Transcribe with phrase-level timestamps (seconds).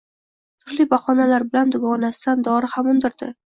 [0.63, 3.33] Turli bahonalar bilan dugonasidan dori ham undirdi